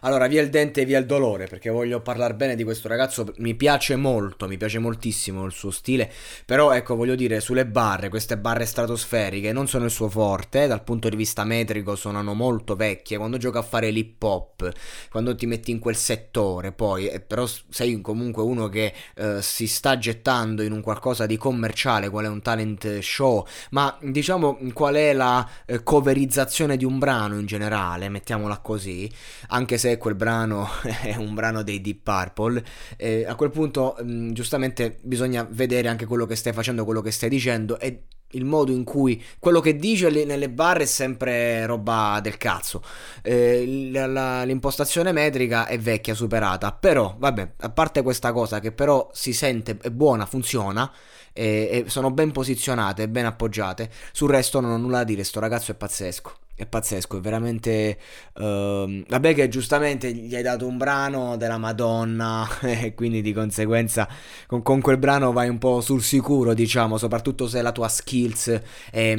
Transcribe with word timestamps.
Allora, 0.00 0.26
via 0.26 0.42
il 0.42 0.48
dente 0.50 0.82
e 0.82 0.84
via 0.84 0.98
il 0.98 1.06
dolore, 1.06 1.46
perché 1.46 1.70
voglio 1.70 2.00
parlare 2.00 2.34
bene 2.34 2.54
di 2.54 2.64
questo 2.64 2.88
ragazzo. 2.88 3.32
Mi 3.38 3.54
piace 3.54 3.96
molto, 3.96 4.46
mi 4.46 4.56
piace 4.56 4.78
moltissimo 4.78 5.44
il 5.44 5.52
suo 5.52 5.70
stile. 5.70 6.10
Però, 6.44 6.72
ecco, 6.72 6.94
voglio 6.94 7.14
dire, 7.14 7.40
sulle 7.40 7.66
barre, 7.66 8.08
queste 8.08 8.38
barre 8.38 8.64
stratosferiche 8.64 9.52
non 9.52 9.66
sono 9.66 9.86
il 9.86 9.90
suo 9.90 10.08
forte. 10.08 10.66
Dal 10.66 10.84
punto 10.84 11.08
di 11.08 11.16
vista 11.16 11.44
metrico 11.44 11.96
suonano 11.96 12.34
molto 12.34 12.76
vecchie. 12.76 13.16
Quando 13.16 13.38
gioca 13.38 13.58
a 13.58 13.62
fare 13.62 13.90
l'hip 13.90 14.22
hop, 14.22 14.70
quando 15.10 15.34
ti 15.34 15.46
metti 15.46 15.70
in 15.70 15.78
quel 15.80 15.96
settore, 15.96 16.72
poi, 16.72 17.08
eh, 17.08 17.20
però 17.20 17.46
sei 17.68 18.00
comunque 18.00 18.42
uno 18.42 18.68
che 18.68 18.92
eh, 19.14 19.42
si 19.42 19.66
sta 19.66 19.98
gettando 19.98 20.62
in 20.62 20.72
un 20.72 20.80
qualcosa 20.80 21.26
di 21.26 21.36
commerciale, 21.36 22.08
qual 22.08 22.26
è 22.26 22.28
un 22.28 22.42
talent 22.42 22.98
show. 23.00 23.44
Ma 23.70 23.96
diciamo, 24.00 24.58
qual 24.72 24.94
è 24.94 25.12
la 25.12 25.48
eh, 25.66 25.82
coverizzazione 25.82 26.76
di 26.76 26.84
un 26.84 26.98
brano 26.98 27.38
in 27.38 27.46
generale, 27.46 28.08
mettiamola 28.08 28.58
così. 28.58 29.10
Anche 29.48 29.78
se 29.78 29.87
se 29.88 29.96
quel 29.96 30.14
brano 30.14 30.68
è 31.02 31.16
un 31.16 31.34
brano 31.34 31.62
dei 31.62 31.80
Deep 31.80 32.02
Purple, 32.02 32.62
eh, 32.96 33.24
a 33.26 33.34
quel 33.34 33.50
punto 33.50 33.96
mm, 34.02 34.32
giustamente 34.32 34.98
bisogna 35.02 35.46
vedere 35.50 35.88
anche 35.88 36.06
quello 36.06 36.26
che 36.26 36.36
stai 36.36 36.52
facendo, 36.52 36.84
quello 36.84 37.00
che 37.00 37.10
stai 37.10 37.28
dicendo 37.28 37.78
e 37.78 38.02
il 38.32 38.44
modo 38.44 38.72
in 38.72 38.84
cui 38.84 39.24
quello 39.38 39.60
che 39.60 39.76
dice 39.76 40.10
nelle 40.10 40.50
barre 40.50 40.82
è 40.82 40.86
sempre 40.86 41.64
roba 41.64 42.20
del 42.22 42.36
cazzo. 42.36 42.82
Eh, 43.22 43.90
la, 43.90 44.44
l'impostazione 44.44 45.12
metrica 45.12 45.66
è 45.66 45.78
vecchia, 45.78 46.12
superata. 46.12 46.72
Però, 46.72 47.14
vabbè, 47.18 47.52
a 47.56 47.70
parte 47.70 48.02
questa 48.02 48.32
cosa 48.32 48.60
che 48.60 48.72
però 48.72 49.08
si 49.14 49.32
sente, 49.32 49.78
è 49.80 49.90
buona, 49.90 50.26
funziona. 50.26 50.92
E, 51.32 51.84
e 51.86 51.88
sono 51.88 52.10
ben 52.10 52.30
posizionate, 52.30 53.08
ben 53.08 53.24
appoggiate. 53.24 53.90
Sul 54.12 54.28
resto 54.28 54.60
non 54.60 54.72
ho 54.72 54.76
nulla 54.76 54.98
da 54.98 55.04
dire. 55.04 55.24
Sto 55.24 55.40
ragazzo 55.40 55.72
è 55.72 55.74
pazzesco 55.74 56.32
è 56.58 56.66
pazzesco, 56.66 57.18
è 57.18 57.20
veramente... 57.20 57.96
Uh, 58.34 59.04
vabbè 59.08 59.32
che 59.32 59.48
giustamente 59.48 60.12
gli 60.12 60.34
hai 60.34 60.42
dato 60.42 60.66
un 60.66 60.76
brano 60.76 61.36
della 61.36 61.56
Madonna 61.56 62.48
e 62.62 62.94
quindi 62.94 63.22
di 63.22 63.32
conseguenza 63.32 64.08
con, 64.46 64.62
con, 64.62 64.80
quel 64.80 64.98
brano 64.98 65.32
vai 65.32 65.48
un 65.48 65.58
po' 65.58 65.80
sul 65.80 66.02
sicuro, 66.02 66.54
diciamo, 66.54 66.98
soprattutto 66.98 67.46
se 67.46 67.62
la 67.62 67.70
tua 67.70 67.88
skills 67.88 68.60
è, 68.90 69.16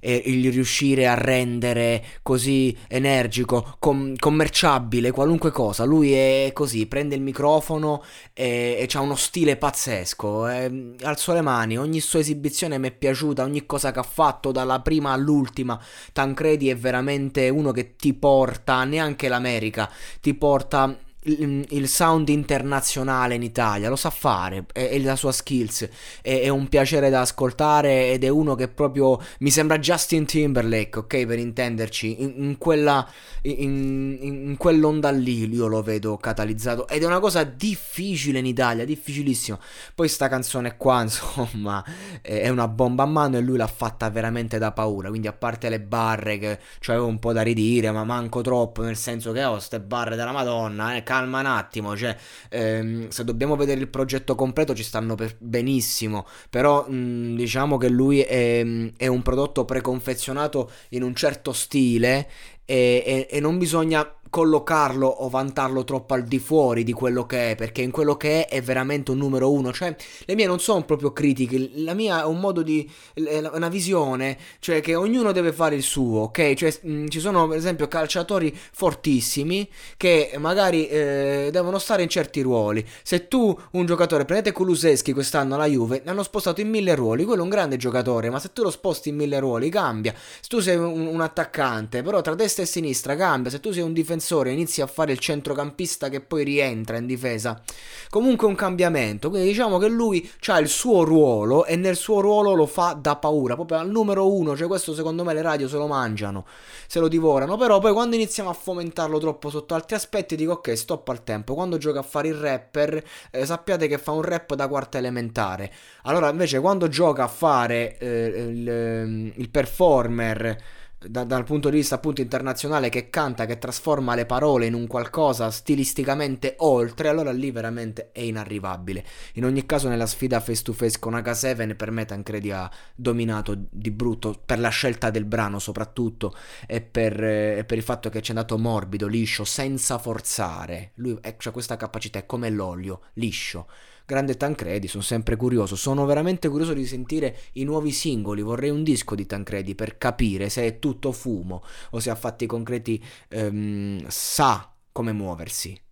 è 0.00 0.22
il 0.24 0.50
riuscire 0.50 1.06
a 1.06 1.14
rendere 1.14 2.02
così 2.22 2.76
energico, 2.88 3.76
com- 3.78 4.16
commerciabile, 4.16 5.12
qualunque 5.12 5.52
cosa. 5.52 5.84
Lui 5.84 6.12
è 6.12 6.50
così, 6.52 6.86
prende 6.86 7.14
il 7.14 7.22
microfono 7.22 8.02
e, 8.32 8.76
e 8.80 8.88
ha 8.92 9.00
uno 9.00 9.14
stile 9.14 9.56
pazzesco, 9.56 10.46
è, 10.48 10.72
alzo 11.02 11.32
le 11.32 11.40
mani, 11.40 11.78
ogni 11.78 12.00
sua 12.00 12.18
esibizione 12.18 12.78
mi 12.78 12.88
è 12.88 12.92
piaciuta, 12.92 13.44
ogni 13.44 13.64
cosa 13.64 13.92
che 13.92 14.00
ha 14.00 14.04
fatto 14.04 14.50
dalla 14.50 14.80
prima 14.80 15.12
all'ultima, 15.12 15.80
Tancredi 16.12 16.62
Brady 16.64 16.68
è 16.68 16.76
veramente 16.76 17.48
uno 17.48 17.72
che 17.72 17.96
ti 17.96 18.14
porta, 18.14 18.84
neanche 18.84 19.28
l'America, 19.28 19.90
ti 20.20 20.34
porta 20.34 20.96
il, 21.24 21.88
sound 21.88 22.28
internazionale 22.28 23.34
in 23.34 23.42
Italia, 23.42 23.88
lo 23.88 23.96
sa 23.96 24.10
fare, 24.10 24.66
è, 24.72 24.88
è 24.88 24.98
la 24.98 25.16
sua 25.16 25.32
skills, 25.32 25.88
è, 26.20 26.40
è, 26.40 26.48
un 26.48 26.68
piacere 26.68 27.10
da 27.10 27.20
ascoltare 27.20 28.10
ed 28.10 28.24
è 28.24 28.28
uno 28.28 28.54
che 28.54 28.68
proprio 28.68 29.20
mi 29.38 29.50
sembra 29.50 29.78
Justin 29.78 30.26
Timberlake, 30.26 30.98
ok, 30.98 31.26
per 31.26 31.38
intenderci, 31.38 32.22
in, 32.22 32.34
in 32.36 32.58
quella 32.58 33.08
in, 33.42 34.16
in, 34.20 34.56
quell'onda 34.56 35.10
lì 35.10 35.46
io 35.52 35.66
lo 35.66 35.82
vedo 35.82 36.16
catalizzato 36.16 36.88
ed 36.88 37.02
è 37.02 37.06
una 37.06 37.20
cosa 37.20 37.44
difficile 37.44 38.38
in 38.38 38.46
Italia, 38.46 38.84
difficilissima. 38.84 39.58
Poi 39.94 40.08
sta 40.08 40.28
canzone 40.28 40.76
qua, 40.76 41.02
insomma, 41.02 41.84
è 42.22 42.48
una 42.48 42.68
bomba 42.68 43.02
a 43.02 43.06
mano 43.06 43.36
e 43.36 43.40
lui 43.40 43.56
l'ha 43.56 43.66
fatta 43.66 44.08
veramente 44.10 44.58
da 44.58 44.72
paura, 44.72 45.08
quindi 45.08 45.26
a 45.26 45.32
parte 45.32 45.68
le 45.68 45.80
barre 45.80 46.38
che 46.38 46.58
cioè, 46.80 46.94
avevo 46.94 47.10
un 47.10 47.18
po' 47.18 47.32
da 47.32 47.42
ridire, 47.42 47.90
ma 47.90 48.04
manco 48.04 48.40
troppo, 48.40 48.82
nel 48.82 48.96
senso 48.96 49.32
che 49.32 49.44
ho 49.44 49.54
oh, 49.54 49.58
ste 49.58 49.80
barre 49.80 50.16
della 50.16 50.32
Madonna, 50.32 50.96
eh, 50.96 51.02
calma 51.14 51.40
un 51.40 51.46
attimo, 51.46 51.96
cioè 51.96 52.16
ehm, 52.50 53.08
se 53.08 53.24
dobbiamo 53.24 53.56
vedere 53.56 53.80
il 53.80 53.88
progetto 53.88 54.34
completo 54.34 54.74
ci 54.74 54.82
stanno 54.82 55.14
per 55.14 55.36
benissimo, 55.38 56.26
però 56.50 56.88
mh, 56.88 57.36
diciamo 57.36 57.76
che 57.76 57.88
lui 57.88 58.20
è, 58.20 58.64
è 58.96 59.06
un 59.06 59.22
prodotto 59.22 59.64
preconfezionato 59.64 60.70
in 60.90 61.02
un 61.02 61.14
certo 61.14 61.52
stile 61.52 62.28
e, 62.64 63.02
e, 63.04 63.26
e 63.30 63.40
non 63.40 63.58
bisogna 63.58 64.08
collocarlo 64.34 65.06
o 65.06 65.28
vantarlo 65.28 65.84
troppo 65.84 66.14
al 66.14 66.24
di 66.24 66.40
fuori 66.40 66.82
di 66.82 66.92
quello 66.92 67.24
che 67.24 67.52
è, 67.52 67.54
perché 67.54 67.82
in 67.82 67.92
quello 67.92 68.16
che 68.16 68.46
è 68.46 68.48
è 68.48 68.62
veramente 68.62 69.12
un 69.12 69.18
numero 69.18 69.52
uno. 69.52 69.72
Cioè, 69.72 69.94
le 70.24 70.34
mie 70.34 70.46
non 70.46 70.58
sono 70.58 70.84
proprio 70.84 71.12
critiche, 71.12 71.70
la 71.76 71.94
mia 71.94 72.22
è 72.22 72.24
un 72.24 72.40
modo 72.40 72.62
di. 72.62 72.90
una 73.14 73.68
visione, 73.68 74.36
cioè 74.58 74.80
che 74.80 74.96
ognuno 74.96 75.30
deve 75.30 75.52
fare 75.52 75.76
il 75.76 75.84
suo, 75.84 76.22
ok? 76.22 76.54
Cioè, 76.54 76.78
mh, 76.82 77.06
ci 77.06 77.20
sono 77.20 77.46
per 77.46 77.58
esempio 77.58 77.86
calciatori 77.86 78.52
fortissimi 78.72 79.70
che 79.96 80.34
magari 80.38 80.88
eh, 80.88 81.50
devono 81.52 81.78
stare 81.78 82.02
in 82.02 82.08
certi 82.08 82.40
ruoli. 82.40 82.84
Se 83.04 83.28
tu, 83.28 83.56
un 83.72 83.86
giocatore, 83.86 84.24
prendete 84.24 84.50
Kuluseschi 84.50 85.12
quest'anno 85.12 85.54
alla 85.54 85.66
Juve, 85.66 86.02
ne 86.04 86.10
hanno 86.10 86.24
spostato 86.24 86.60
in 86.60 86.70
mille 86.70 86.96
ruoli, 86.96 87.22
quello 87.22 87.42
è 87.42 87.44
un 87.44 87.50
grande 87.50 87.76
giocatore, 87.76 88.30
ma 88.30 88.40
se 88.40 88.52
tu 88.52 88.64
lo 88.64 88.72
sposti 88.72 89.10
in 89.10 89.14
mille 89.14 89.38
ruoli 89.38 89.70
cambia. 89.70 90.12
Se 90.16 90.48
tu 90.48 90.58
sei 90.58 90.74
un, 90.74 91.06
un 91.06 91.20
attaccante, 91.20 92.02
però 92.02 92.20
tra 92.20 92.34
destra 92.34 92.53
e 92.62 92.66
sinistra 92.66 93.16
cambia. 93.16 93.50
Se 93.50 93.60
tu 93.60 93.72
sei 93.72 93.82
un 93.82 93.92
difensore 93.92 94.52
inizi 94.52 94.80
a 94.80 94.86
fare 94.86 95.12
il 95.12 95.18
centrocampista 95.18 96.08
che 96.08 96.20
poi 96.20 96.44
rientra 96.44 96.96
in 96.96 97.06
difesa. 97.06 97.62
Comunque 98.10 98.46
un 98.46 98.54
cambiamento, 98.54 99.28
quindi 99.28 99.48
diciamo 99.48 99.78
che 99.78 99.88
lui 99.88 100.30
ha 100.46 100.58
il 100.58 100.68
suo 100.68 101.02
ruolo 101.04 101.64
e 101.64 101.76
nel 101.76 101.96
suo 101.96 102.20
ruolo 102.20 102.54
lo 102.54 102.66
fa 102.66 102.96
da 103.00 103.16
paura, 103.16 103.54
proprio 103.54 103.78
al 103.78 103.90
numero 103.90 104.32
uno, 104.32 104.56
cioè 104.56 104.68
questo 104.68 104.94
secondo 104.94 105.24
me 105.24 105.34
le 105.34 105.42
radio 105.42 105.68
se 105.68 105.76
lo 105.76 105.86
mangiano, 105.86 106.46
se 106.86 107.00
lo 107.00 107.08
divorano, 107.08 107.56
però 107.56 107.78
poi 107.80 107.92
quando 107.92 108.14
iniziamo 108.14 108.50
a 108.50 108.52
fomentarlo 108.52 109.18
troppo 109.18 109.50
sotto 109.50 109.74
altri 109.74 109.96
aspetti 109.96 110.36
dico 110.36 110.52
ok, 110.52 110.76
stop 110.76 111.08
al 111.08 111.24
tempo, 111.24 111.54
quando 111.54 111.76
gioca 111.76 112.00
a 112.00 112.02
fare 112.02 112.28
il 112.28 112.34
rapper 112.34 113.02
eh, 113.30 113.44
sappiate 113.46 113.88
che 113.88 113.98
fa 113.98 114.12
un 114.12 114.22
rap 114.22 114.54
da 114.54 114.68
quarta 114.68 114.98
elementare, 114.98 115.72
allora 116.02 116.30
invece 116.30 116.60
quando 116.60 116.88
gioca 116.88 117.24
a 117.24 117.28
fare 117.28 117.98
eh, 117.98 118.26
il, 118.26 119.32
il 119.34 119.50
performer 119.50 120.82
da, 121.08 121.24
dal 121.24 121.44
punto 121.44 121.68
di 121.68 121.76
vista 121.76 121.96
appunto 121.96 122.20
internazionale 122.20 122.88
che 122.88 123.10
canta, 123.10 123.46
che 123.46 123.58
trasforma 123.58 124.14
le 124.14 124.26
parole 124.26 124.66
in 124.66 124.74
un 124.74 124.86
qualcosa 124.86 125.50
stilisticamente 125.50 126.54
oltre, 126.58 127.08
allora 127.08 127.32
lì 127.32 127.50
veramente 127.50 128.10
è 128.12 128.20
inarrivabile. 128.20 129.04
In 129.34 129.44
ogni 129.44 129.66
caso 129.66 129.88
nella 129.88 130.06
sfida 130.06 130.40
face 130.40 130.62
to 130.62 130.72
face 130.72 130.98
con 130.98 131.14
H7 131.14 131.76
per 131.76 131.90
me 131.90 132.04
Tancredi 132.04 132.50
ha 132.50 132.70
dominato 132.94 133.56
di 133.70 133.90
brutto 133.90 134.40
per 134.44 134.58
la 134.58 134.68
scelta 134.68 135.10
del 135.10 135.24
brano 135.24 135.58
soprattutto 135.58 136.34
e 136.66 136.80
per, 136.80 137.22
eh, 137.22 137.64
per 137.66 137.76
il 137.76 137.84
fatto 137.84 138.08
che 138.08 138.22
ci 138.22 138.32
è 138.32 138.34
andato 138.34 138.58
morbido, 138.58 139.06
liscio, 139.06 139.44
senza 139.44 139.98
forzare. 139.98 140.92
Lui 140.96 141.16
ha 141.20 141.34
cioè, 141.36 141.52
questa 141.52 141.76
capacità, 141.76 142.18
è 142.18 142.26
come 142.26 142.50
l'olio, 142.50 143.02
liscio. 143.14 143.66
Grande 144.06 144.36
Tancredi, 144.36 144.86
sono 144.86 145.02
sempre 145.02 145.36
curioso. 145.36 145.76
Sono 145.76 146.04
veramente 146.04 146.48
curioso 146.48 146.74
di 146.74 146.84
sentire 146.84 147.36
i 147.52 147.64
nuovi 147.64 147.90
singoli. 147.90 148.42
Vorrei 148.42 148.70
un 148.70 148.82
disco 148.82 149.14
di 149.14 149.24
Tancredi 149.24 149.74
per 149.74 149.96
capire 149.96 150.50
se 150.50 150.66
è 150.66 150.78
tutto 150.78 151.10
fumo 151.10 151.62
o 151.90 152.00
se 152.00 152.10
a 152.10 152.14
fatti 152.14 152.44
concreti 152.46 153.02
ehm, 153.28 154.06
sa 154.08 154.70
come 154.92 155.12
muoversi. 155.12 155.83